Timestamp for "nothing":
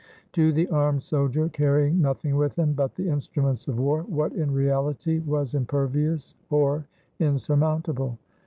2.01-2.35